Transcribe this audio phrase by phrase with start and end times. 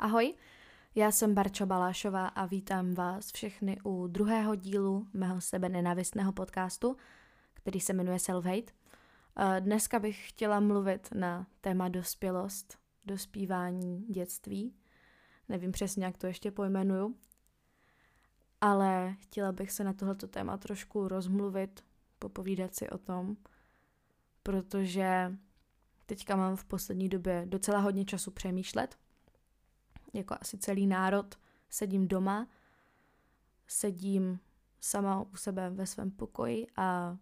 [0.00, 0.34] Ahoj,
[0.94, 6.96] já jsem Barča Balášová a vítám vás všechny u druhého dílu mého sebe nenávistného podcastu,
[7.54, 8.72] který se jmenuje Self-Hate.
[9.60, 14.74] Dneska bych chtěla mluvit na téma dospělost, dospívání, dětství.
[15.48, 17.16] Nevím přesně, jak to ještě pojmenuju,
[18.60, 21.84] ale chtěla bych se na tohleto téma trošku rozmluvit,
[22.18, 23.36] popovídat si o tom,
[24.42, 25.36] protože
[26.06, 28.98] teďka mám v poslední době docela hodně času přemýšlet–
[30.14, 31.34] jako asi celý národ,
[31.70, 32.48] sedím doma,
[33.66, 34.40] sedím
[34.80, 37.16] sama u sebe ve svém pokoji a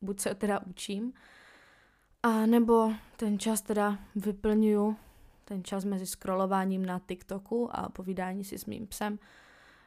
[0.00, 1.12] buď se teda učím,
[2.22, 4.96] a nebo ten čas teda vyplňuju,
[5.44, 9.18] ten čas mezi scrollováním na TikToku a povídání si s mým psem,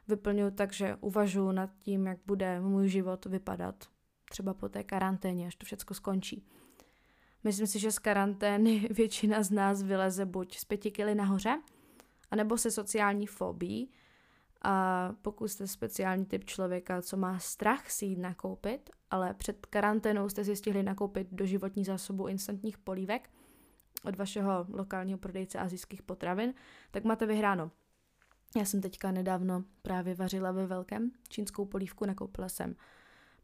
[0.08, 3.86] vyplňuju tak, že uvažuji nad tím, jak bude můj život vypadat
[4.30, 6.46] třeba po té karanténě, až to všechno skončí.
[7.44, 11.62] Myslím si, že z karantény většina z nás vyleze buď z pěti kily nahoře,
[12.32, 13.92] anebo se sociální fobí.
[14.62, 20.30] A pokud jste speciální typ člověka, co má strach si jít nakoupit, ale před karanténou
[20.30, 23.30] jste si stihli nakoupit do životní zásobu instantních polívek
[24.04, 26.54] od vašeho lokálního prodejce azijských potravin,
[26.92, 27.72] tak máte vyhráno.
[28.58, 32.76] Já jsem teďka nedávno právě vařila ve velkém čínskou polívku, nakoupila jsem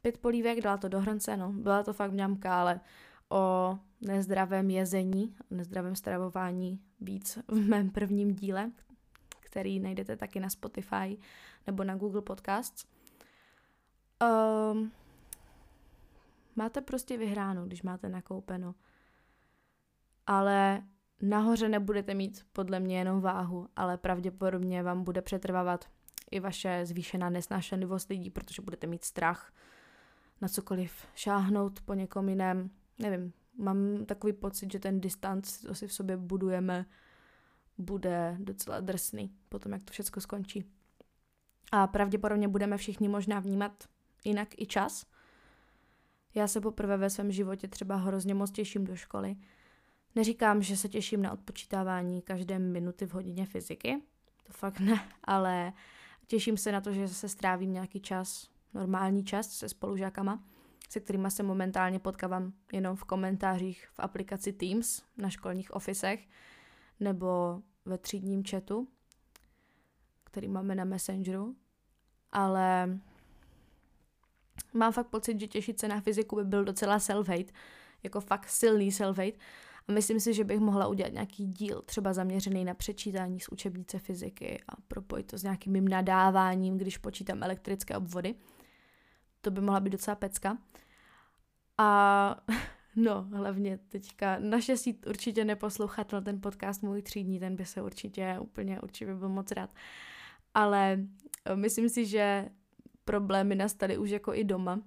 [0.01, 2.79] pět polívek, dala to do hrnce, no, byla to fakt mňamka, ale
[3.29, 8.71] o nezdravém jezení, nezdravém stravování víc v mém prvním díle,
[9.39, 11.17] který najdete taky na Spotify
[11.67, 12.85] nebo na Google Podcasts.
[14.71, 14.91] Um,
[16.55, 18.75] máte prostě vyhráno, když máte nakoupeno.
[20.27, 20.83] Ale
[21.21, 25.85] nahoře nebudete mít podle mě jenom váhu, ale pravděpodobně vám bude přetrvávat
[26.31, 29.53] i vaše zvýšená nesnášenlivost lidí, protože budete mít strach
[30.41, 35.87] na cokoliv šáhnout po někom jiném, nevím, mám takový pocit, že ten distanc, co si
[35.87, 36.85] v sobě budujeme,
[37.77, 40.65] bude docela drsný potom, jak to všechno skončí.
[41.71, 43.83] A pravděpodobně budeme všichni možná vnímat
[44.25, 45.05] jinak i čas.
[46.35, 49.35] Já se poprvé ve svém životě třeba hrozně moc těším do školy.
[50.15, 54.01] Neříkám, že se těším na odpočítávání každé minuty v hodině fyziky,
[54.43, 55.73] to fakt ne, ale
[56.27, 60.43] těším se na to, že se strávím nějaký čas, normální čas se spolužákama
[60.91, 66.27] se kterými se momentálně potkávám jenom v komentářích v aplikaci Teams na školních ofisech
[66.99, 68.87] nebo ve třídním chatu,
[70.23, 71.55] který máme na Messengeru,
[72.31, 72.99] ale
[74.73, 77.53] mám fakt pocit, že těšit se na fyziku by byl docela self-hate,
[78.03, 79.37] jako fakt silný self-hate.
[79.87, 83.99] A myslím si, že bych mohla udělat nějaký díl, třeba zaměřený na přečítání z učebnice
[83.99, 88.35] fyziky a propojit to s nějakým mým nadáváním, když počítám elektrické obvody–
[89.41, 90.57] to by mohla být docela pecka.
[91.77, 92.37] A
[92.95, 98.81] no, hlavně teďka naštěstí určitě neposlouchatel ten podcast můj třídní, ten by se určitě úplně,
[98.81, 99.69] určitě by byl moc rád.
[100.53, 100.99] Ale
[101.45, 102.49] eh, myslím si, že
[103.05, 104.81] problémy nastaly už jako i doma,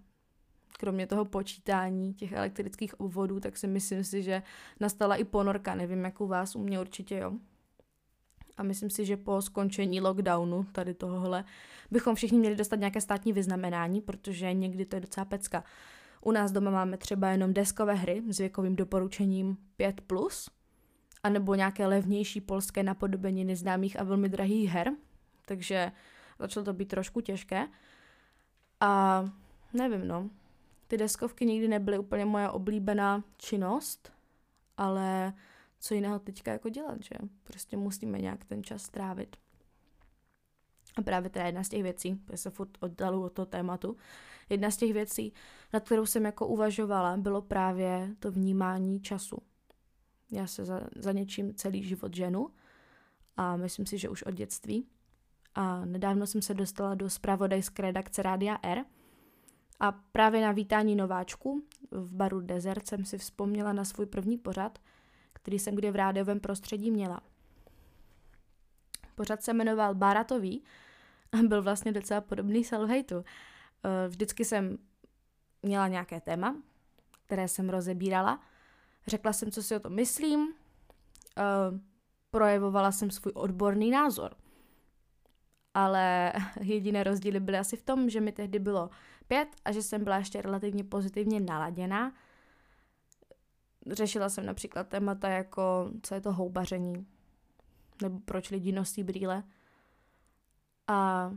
[0.79, 4.43] kromě toho počítání těch elektrických obvodů, tak si myslím si, že
[4.81, 7.33] nastala i ponorka, nevím jak u vás, u mě určitě jo.
[8.57, 11.45] A myslím si, že po skončení lockdownu tady tohohle
[11.91, 15.65] bychom všichni měli dostat nějaké státní vyznamenání, protože někdy to je docela pecka.
[16.21, 20.51] U nás doma máme třeba jenom deskové hry s věkovým doporučením 5+, plus,
[21.23, 24.93] anebo nějaké levnější polské napodobení neznámých a velmi drahých her,
[25.47, 25.93] takže
[26.39, 27.69] začalo to být trošku těžké.
[28.81, 29.25] A
[29.73, 30.31] nevím, no,
[30.87, 34.13] ty deskovky nikdy nebyly úplně moje oblíbená činnost,
[34.77, 35.33] ale
[35.85, 37.15] co jiného teďka jako dělat, že?
[37.45, 39.37] Prostě musíme nějak ten čas strávit.
[40.97, 43.97] A právě je jedna z těch věcí, já se furt oddalu od toho tématu,
[44.49, 45.33] jedna z těch věcí,
[45.73, 49.39] nad kterou jsem jako uvažovala, bylo právě to vnímání času.
[50.33, 52.49] Já se za, za něčím celý život ženu
[53.37, 54.87] a myslím si, že už od dětství.
[55.55, 58.85] A nedávno jsem se dostala do zpravodajské redakce Rádia R
[59.81, 64.79] a právě na vítání nováčku v baru Desert jsem si vzpomněla na svůj první pořad–
[65.45, 67.21] který jsem kdy v rádiovém prostředí měla.
[69.15, 70.65] Pořad se jmenoval Baratový
[71.33, 73.25] a byl vlastně docela podobný Selhejtu.
[73.85, 74.79] Eh, vždycky jsem
[75.63, 76.57] měla nějaké téma,
[77.27, 78.41] které jsem rozebírala.
[79.07, 80.55] Řekla jsem, co si o tom myslím,
[81.39, 81.43] eh,
[82.31, 84.35] projevovala jsem svůj odborný názor.
[85.75, 88.91] Ale jediné rozdíly byly asi v tom, že mi tehdy bylo
[89.29, 92.13] pět a že jsem byla ještě relativně pozitivně naladěná
[93.91, 97.07] Řešila jsem například témata jako, co je to houbaření,
[98.03, 99.45] nebo proč lidi nosí brýle.
[100.89, 101.31] A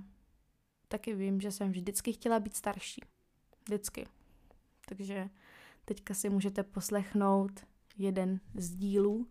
[0.87, 3.01] taky vím, že jsem vždycky chtěla být starší.
[3.63, 4.07] Vždycky.
[4.85, 5.29] Takže
[5.85, 7.65] teďka si můžete poslechnout
[7.97, 9.27] jeden z dílů,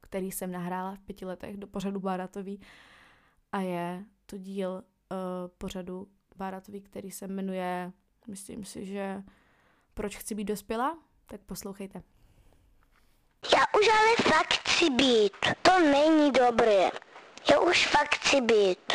[0.00, 2.60] který jsem nahrála v pěti letech do pořadu Báratový
[3.52, 5.18] a je to díl uh,
[5.58, 7.92] pořadu Báratový, který se jmenuje,
[8.26, 9.22] myslím si, že
[9.98, 10.98] Proč chci být dospělá?
[11.26, 12.02] Tak poslouchejte.
[13.44, 15.36] Já už ale fakt chci být.
[15.62, 16.90] To není dobré.
[17.50, 18.92] Já už fakt chci být.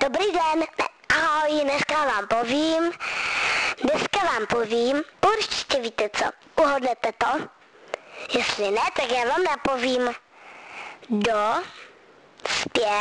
[0.00, 0.64] Dobrý den.
[1.08, 2.92] Ahoj, dneska vám povím.
[3.82, 5.02] Dneska vám povím.
[5.34, 6.24] Určitě víte co.
[6.62, 7.48] Uhodnete to?
[8.38, 10.10] Jestli ne, tak já vám napovím.
[11.10, 11.54] Do,
[12.48, 12.98] spě,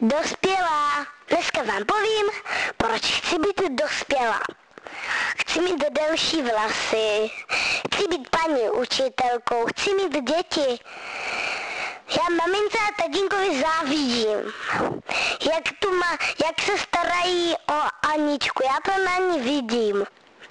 [0.00, 1.06] dospělá.
[1.28, 2.26] Dneska vám povím,
[2.76, 4.40] proč chci být dospělá.
[5.40, 7.30] Chci mít delší vlasy,
[7.94, 10.78] chci být paní učitelkou, chci mít děti.
[12.16, 14.52] Já mamince a tatínkovi závidím.
[15.52, 20.06] Jak, tu má, jak se starají o Aničku, já to na ní vidím.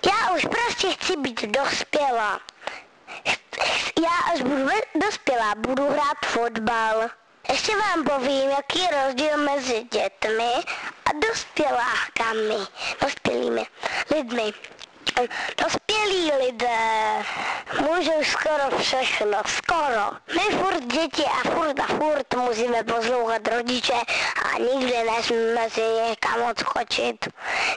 [0.06, 2.40] Já už prostě chci být dospělá.
[4.02, 7.10] Já až budu dospělá, budu hrát fotbal.
[7.50, 10.54] Ještě vám povím, jaký je rozdíl mezi dětmi
[11.06, 12.66] a dospělákami,
[13.02, 13.66] dospělými
[14.16, 14.54] lidmi.
[15.64, 16.78] Dospělí lidé
[17.82, 20.12] můžou skoro všechno, skoro.
[20.28, 24.02] My furt děti a furt a furt musíme poslouchat rodiče
[24.54, 27.28] a nikdy nesmíme si někam odskočit.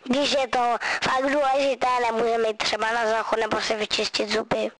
[0.04, 4.70] Když je to fakt důležité, nemůžeme jít třeba na záchod nebo si vyčistit zuby.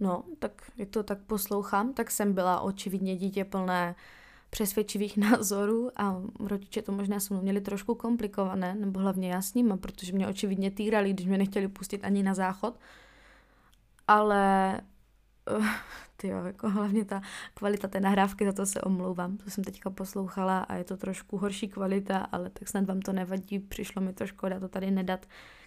[0.00, 3.94] No, tak jak to tak poslouchám, tak jsem byla očividně dítě plné
[4.54, 9.76] přesvědčivých názorů a rodiče to možná se měli trošku komplikované, nebo hlavně já s nima,
[9.76, 12.78] protože mě očividně týrali, když mě nechtěli pustit ani na záchod.
[14.08, 14.80] Ale
[15.58, 15.66] uh,
[16.16, 17.22] tyjo, jako hlavně ta
[17.54, 19.36] kvalita té nahrávky, za to se omlouvám.
[19.36, 23.12] To jsem teďka poslouchala a je to trošku horší kvalita, ale tak snad vám to
[23.12, 25.26] nevadí, přišlo mi to škoda to tady nedat,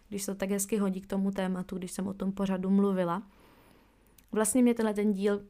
[0.09, 3.23] když se to tak hezky hodí k tomu tématu, když jsem o tom pořadu mluvila.
[4.31, 5.41] Vlastně mě tenhle ten díl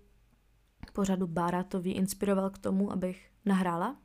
[0.92, 3.96] pořadu Báratový inspiroval k tomu, abych nahrála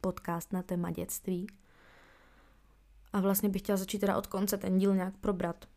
[0.00, 1.46] podcast na téma dětství.
[3.12, 5.68] A vlastně bych chtěla začít teda od konce ten díl nějak probrat,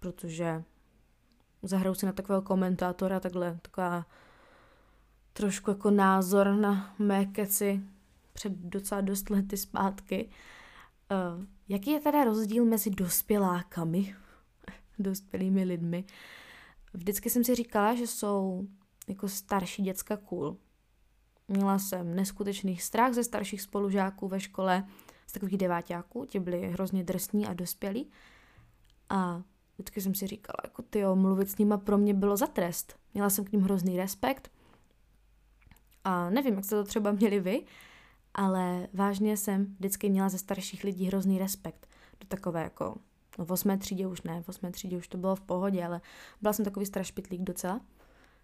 [0.00, 0.64] protože
[1.62, 4.06] zahraju si na takového komentátora, takhle taková
[5.32, 7.80] trošku jako názor na mé keci
[8.32, 10.30] před docela dost lety zpátky.
[11.10, 14.16] Uh, jaký je teda rozdíl mezi dospělákami,
[14.98, 16.04] dospělými lidmi?
[16.94, 18.66] Vždycky jsem si říkala, že jsou
[19.08, 20.56] jako starší děcka cool.
[21.48, 24.84] Měla jsem neskutečný strach ze starších spolužáků ve škole,
[25.26, 28.10] z takových deváťáků, ti byli hrozně drsní a dospělí.
[29.08, 29.42] A
[29.74, 32.96] vždycky jsem si říkala, jako ty mluvit s nima pro mě bylo za trest.
[33.14, 34.50] Měla jsem k ním hrozný respekt.
[36.04, 37.64] A nevím, jak jste to třeba měli vy,
[38.34, 41.88] ale vážně jsem vždycky měla ze starších lidí hrozný respekt.
[42.20, 42.96] Do takové jako,
[43.38, 46.00] no v osmé třídě už ne, v osmé třídě už to bylo v pohodě, ale
[46.42, 47.80] byla jsem takový strašpitlík docela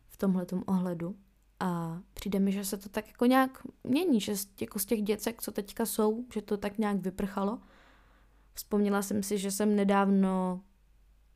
[0.09, 1.17] v tomhle ohledu.
[1.61, 5.43] A přijde mi, že se to tak jako nějak mění, že jako z těch děcek,
[5.43, 7.59] co teďka jsou, že to tak nějak vyprchalo.
[8.55, 10.61] Vzpomněla jsem si, že jsem nedávno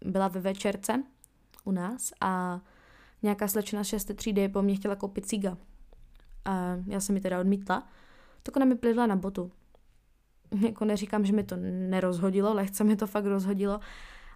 [0.04, 1.02] byla ve večerce
[1.64, 2.60] u nás a
[3.22, 4.14] nějaká slečna z 6.
[4.14, 5.56] třídy po mně chtěla koupit ciga.
[6.44, 7.88] A já jsem mi teda odmítla.
[8.42, 9.52] Tak ona mi plivla na botu.
[10.60, 13.80] Jako neříkám, že mi to nerozhodilo, lehce mi to fakt rozhodilo,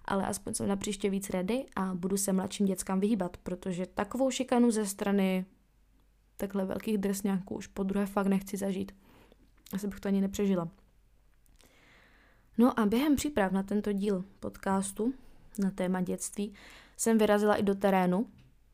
[0.07, 4.31] ale aspoň jsem na příště víc ready a budu se mladším dětskám vyhýbat, protože takovou
[4.31, 5.45] šikanu ze strany
[6.37, 8.91] takhle velkých drsňáků už po druhé fakt nechci zažít.
[9.73, 10.69] Asi bych to ani nepřežila.
[12.57, 15.13] No a během příprav na tento díl podcastu
[15.59, 16.53] na téma dětství
[16.97, 18.27] jsem vyrazila i do terénu.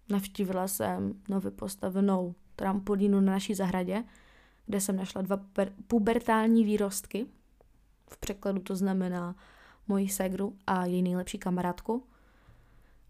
[0.09, 4.03] Navštívila jsem nově postavenou trampolínu na naší zahradě,
[4.65, 5.39] kde jsem našla dva
[5.87, 7.25] pubertální výrostky.
[8.09, 9.35] V překladu to znamená
[9.87, 12.03] moji segru a její nejlepší kamarádku.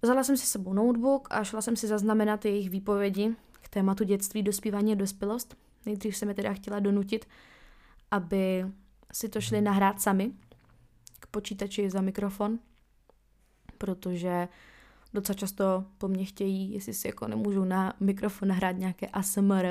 [0.01, 4.43] Vzala jsem si sebou notebook a šla jsem si zaznamenat jejich výpovědi k tématu dětství,
[4.43, 5.57] dospívání a dospělost.
[5.85, 7.25] Nejdřív jsem je teda chtěla donutit,
[8.11, 8.65] aby
[9.13, 10.31] si to šli nahrát sami
[11.19, 12.59] k počítači za mikrofon,
[13.77, 14.47] protože
[15.13, 19.67] docela často po mně chtějí, jestli si jako nemůžu na mikrofon nahrát nějaké ASMR,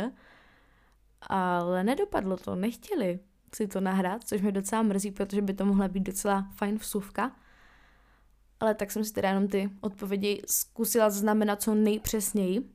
[1.22, 3.18] ale nedopadlo to, nechtěli
[3.54, 7.36] si to nahrát, což mě docela mrzí, protože by to mohla být docela fajn vsuvka.
[8.60, 12.70] Ale tak jsem si teda jenom ty odpovědi zkusila znamenat co nejpřesněji,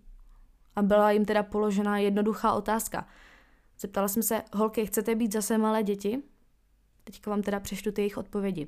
[0.77, 3.07] a byla jim teda položena jednoduchá otázka.
[3.79, 6.23] Zeptala jsem se, holky, chcete být zase malé děti?
[7.03, 8.67] Teďka vám teda přeštu ty jejich odpovědi.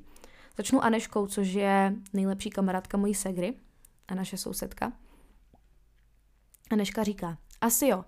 [0.58, 3.54] Začnu Aneškou, což je nejlepší kamarádka mojí segry
[4.08, 4.92] a naše sousedka.
[6.72, 8.06] Aneška říká, asi jo,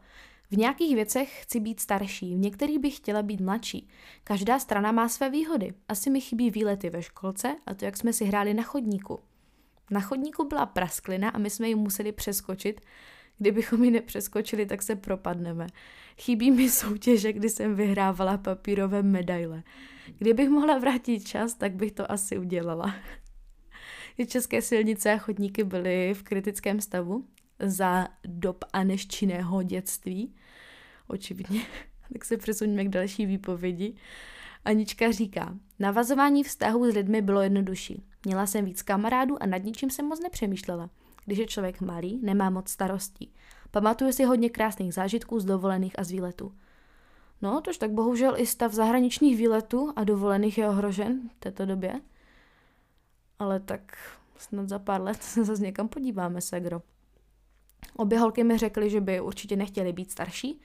[0.51, 3.87] v nějakých věcech chci být starší, v některých bych chtěla být mladší.
[4.23, 5.73] Každá strana má své výhody.
[5.89, 9.19] Asi mi chybí výlety ve školce a to, jak jsme si hráli na chodníku.
[9.91, 12.81] Na chodníku byla prasklina a my jsme ji museli přeskočit,
[13.41, 15.67] Kdybychom ji nepřeskočili, tak se propadneme.
[16.17, 19.63] Chybí mi soutěže, kdy jsem vyhrávala papírové medaile.
[20.17, 22.95] Kdybych mohla vrátit čas, tak bych to asi udělala.
[24.27, 27.25] České silnice a chodníky byly v kritickém stavu
[27.61, 30.35] za dob a neščinného dětství.
[31.07, 31.61] Očividně.
[32.13, 33.95] tak se přesuňme k další výpovědi.
[34.65, 38.03] Anička říká, navazování vztahů s lidmi bylo jednodušší.
[38.25, 40.89] Měla jsem víc kamarádů a nad ničím jsem moc nepřemýšlela.
[41.25, 43.33] Když je člověk malý, nemá moc starostí.
[43.71, 46.53] Pamatuju si hodně krásných zážitků z dovolených a z výletů.
[47.41, 52.01] No, tož tak bohužel i stav zahraničních výletů a dovolených je ohrožen v této době.
[53.39, 53.97] Ale tak
[54.37, 56.81] snad za pár let se zase někam podíváme, segro.
[57.95, 60.61] Obě holky mi řekly, že by určitě nechtěli být starší,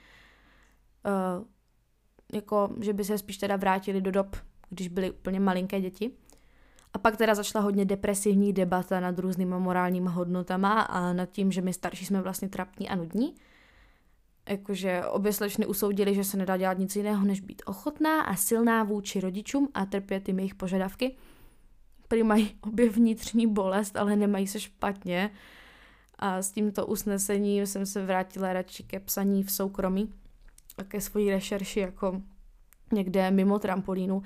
[1.07, 1.45] uh,
[2.33, 4.37] jako, že by se spíš teda vrátili do dob,
[4.71, 6.11] když byly úplně malinké děti.
[6.93, 11.63] A pak teda začala hodně depresivní debata nad různými morálními hodnotama a nad tím, že
[11.63, 13.35] my starší jsme vlastně trapní a nudní.
[14.49, 18.85] Jakože obě slečny usoudili, že se nedá dělat nic jiného, než být ochotná a silná
[18.85, 21.17] vůči rodičům a trpět jim jejich požadavky.
[22.09, 25.31] Prý mají obě vnitřní bolest, ale nemají se špatně.
[26.19, 30.13] A s tímto usnesením jsem se vrátila radši ke psaní v soukromí
[30.79, 32.23] a ke svojí rešerši jako
[32.93, 34.23] někde mimo trampolínu,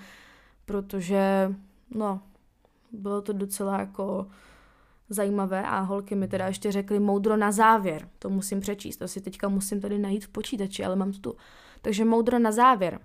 [0.65, 1.55] protože
[1.91, 2.21] no,
[2.93, 4.27] bylo to docela jako
[5.09, 8.09] zajímavé a holky mi teda ještě řekly moudro na závěr.
[8.19, 11.37] To musím přečíst, to si teďka musím tady najít v počítači, ale mám to tu.
[11.83, 13.01] Takže moudro na závěr.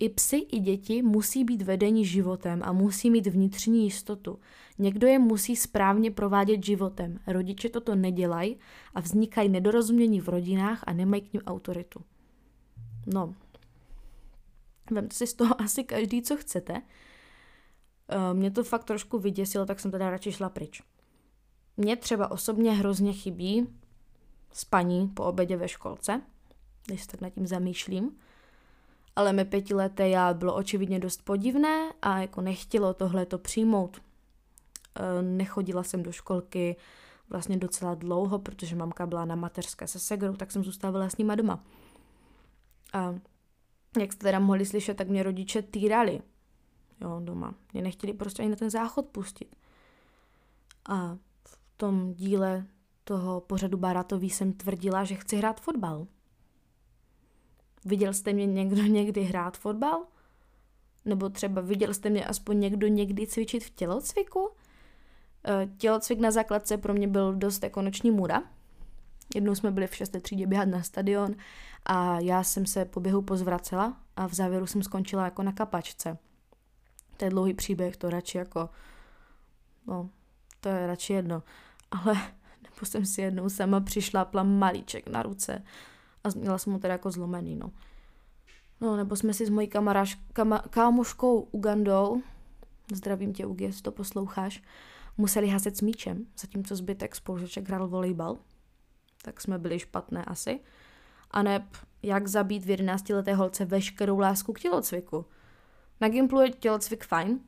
[0.00, 4.38] I psy, i děti musí být vedeni životem a musí mít vnitřní jistotu.
[4.78, 7.18] Někdo je musí správně provádět životem.
[7.26, 8.56] Rodiče toto nedělají
[8.94, 12.00] a vznikají nedorozumění v rodinách a nemají k ním autoritu.
[13.06, 13.34] No,
[14.90, 16.82] vemte si z toho asi každý, co chcete.
[18.08, 20.82] Eh, mě to fakt trošku vyděsilo, tak jsem teda radši šla pryč.
[21.76, 23.66] Mně třeba osobně hrozně chybí
[24.52, 26.22] spaní po obědě ve školce,
[26.86, 28.18] když se tak nad tím zamýšlím.
[29.18, 34.00] Ale mi pětileté já bylo očividně dost podivné a jako nechtělo tohle to přijmout.
[34.96, 36.76] Eh, nechodila jsem do školky
[37.30, 41.34] vlastně docela dlouho, protože mamka byla na mateřské se segrou, tak jsem zůstávala s nima
[41.34, 41.64] doma.
[42.92, 43.14] A
[44.00, 46.20] jak jste teda mohli slyšet, tak mě rodiče týrali
[47.00, 47.54] jo, doma.
[47.72, 49.56] Mě nechtěli prostě ani na ten záchod pustit.
[50.88, 51.16] A
[51.48, 52.66] v tom díle
[53.04, 56.06] toho pořadu Baratový jsem tvrdila, že chci hrát fotbal.
[57.84, 60.04] Viděl jste mě někdo někdy hrát fotbal?
[61.04, 64.50] Nebo třeba viděl jste mě aspoň někdo někdy cvičit v tělocviku?
[65.44, 68.42] E, tělocvik na základce pro mě byl dost jako noční můra.
[69.34, 71.34] Jednou jsme byli v šesté třídě běhat na stadion
[71.86, 76.18] a já jsem se po běhu pozvracela a v závěru jsem skončila jako na kapačce.
[77.16, 78.70] To je dlouhý příběh, to radši jako,
[79.86, 80.10] no,
[80.60, 81.42] to je radši jedno.
[81.90, 82.14] Ale
[82.62, 85.62] nebo jsem si jednou sama přišlápla malíček na ruce
[86.36, 87.70] a měla jsem mu teda jako zlomený, no.
[88.80, 92.22] No, nebo jsme si s mojí kamaráž, kama, kámoškou Ugandou,
[92.92, 94.62] zdravím tě, Ugi, jestli to posloucháš,
[95.18, 98.38] museli haset s míčem, zatímco zbytek spolužeček hrál volejbal.
[99.22, 100.60] Tak jsme byli špatné asi.
[101.30, 101.62] A neb
[102.02, 105.26] jak zabít v 11 leté holce veškerou lásku k tělocviku.
[106.00, 107.40] Na Gimplu je tělocvik fajn.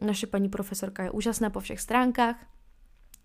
[0.00, 2.36] Naše paní profesorka je úžasná po všech stránkách.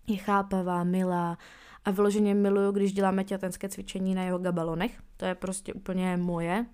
[0.06, 1.38] Je chápavá, milá
[1.84, 5.02] a vyloženě miluju, když děláme tětenské cvičení na yoga balonech.
[5.16, 6.66] To je prostě úplně moje.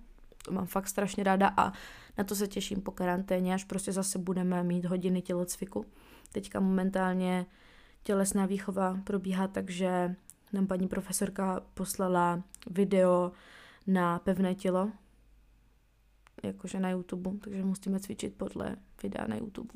[0.45, 1.73] To mám fakt strašně ráda a
[2.17, 5.85] na to se těším po karanténě, až prostě zase budeme mít hodiny tělocviku.
[6.31, 7.45] Teďka momentálně
[8.03, 10.15] tělesná výchova probíhá, takže
[10.53, 13.31] nám paní profesorka poslala video
[13.87, 14.91] na pevné tělo,
[16.43, 19.73] jakože na YouTube, takže musíme cvičit podle videa na YouTube.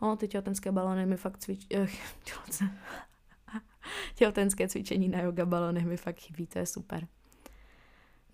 [0.00, 1.88] O, ty těhotenské balony mi fakt cvičí, eh,
[4.14, 7.06] těhotenské cvičení na yoga balony mi fakt chybí, to je super.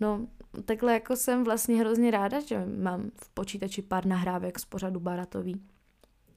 [0.00, 0.26] No,
[0.64, 5.62] takhle jako jsem vlastně hrozně ráda, že mám v počítači pár nahrávek z pořadu Baratový.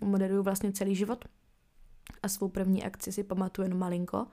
[0.01, 1.25] Moderuju vlastně celý život
[2.23, 4.27] a svou první akci si pamatuju jen malinko.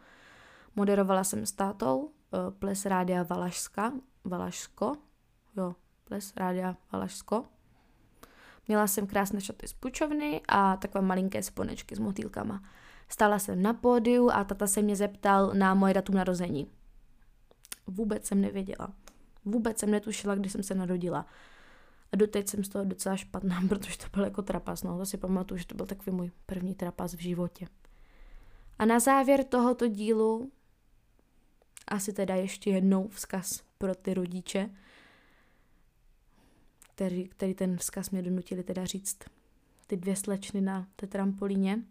[0.77, 3.93] Moderovala jsem s tátou, eh, ples rádia Valašska,
[4.25, 4.97] Valašsko,
[5.57, 7.45] jo, ples Rádia Valašsko.
[8.69, 12.63] Měla jsem krásné šaty z pučovny a takové malinké sponečky s motýlkama.
[13.09, 16.71] Stála jsem na pódiu a tata se mě zeptal na moje datum narození.
[17.87, 18.93] Vůbec jsem nevěděla.
[19.45, 21.27] Vůbec jsem netušila, kdy jsem se narodila.
[22.13, 24.83] A doteď jsem z toho docela špatná, protože to byl jako trapas.
[24.83, 27.67] No, to si pamatuju, že to byl takový můj první trapas v životě.
[28.79, 30.53] A na závěr tohoto dílu
[31.89, 34.71] asi teda ještě jednou vzkaz pro ty rodiče,
[36.95, 39.19] který, který ten vzkaz mě donutili teda říct
[39.87, 41.83] ty dvě slečny na té trampolíně.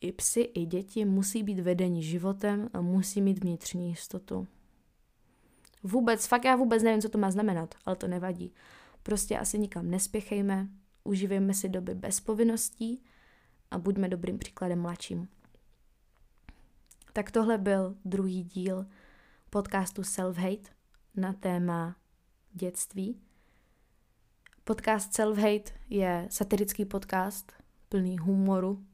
[0.00, 4.48] I psy, i děti musí být vedeni životem a musí mít vnitřní jistotu.
[5.82, 8.54] Vůbec, fakt já vůbec nevím, co to má znamenat, ale to nevadí.
[9.02, 10.68] Prostě asi nikam nespěchejme,
[11.04, 13.02] užívejme si doby bez povinností
[13.70, 15.28] a buďme dobrým příkladem mladším.
[17.12, 18.86] Tak tohle byl druhý díl
[19.50, 20.70] podcastu Self-Hate
[21.16, 21.96] na téma
[22.52, 23.20] dětství.
[24.64, 27.52] Podcast Self-Hate je satirický podcast
[27.88, 28.86] plný humoru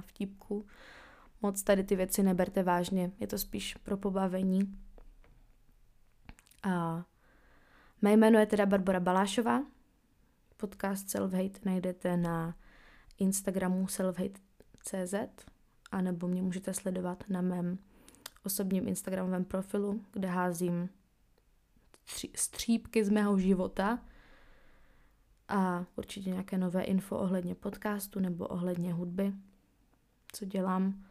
[0.00, 0.66] vtipku.
[1.42, 4.78] Moc tady ty věci neberte vážně, je to spíš pro pobavení.
[6.62, 7.04] A
[8.02, 9.62] mé jméno je teda Barbara Balášová.
[10.56, 12.54] Podcast Self-Hate najdete na
[13.18, 15.14] Instagramu selfhate.cz
[15.90, 17.78] a nebo mě můžete sledovat na mém
[18.44, 20.88] osobním Instagramovém profilu, kde házím
[22.34, 23.98] střípky z mého života
[25.48, 29.32] a určitě nějaké nové info ohledně podcastu nebo ohledně hudby,
[30.34, 31.04] co dělám.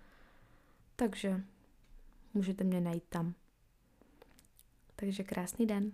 [0.96, 1.44] Takže
[2.34, 3.34] můžete mě najít tam.
[4.96, 5.92] Takže krásný den.